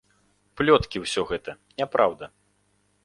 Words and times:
Плёткі 0.61 0.97
ўсё 1.03 1.21
гэта, 1.33 1.51
няпраўда. 1.83 2.25